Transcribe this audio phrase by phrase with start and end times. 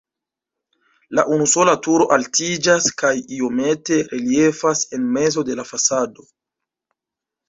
[1.17, 6.27] La unusola turo altiĝas kaj iomete reliefas en mezo de la fasado.